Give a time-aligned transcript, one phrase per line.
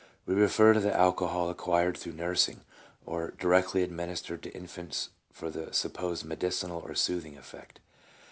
[0.25, 2.61] We refer to the alcohol acquired through nursing,
[3.05, 7.77] or directly administered to infants for the supposed medicinal or soothing effect.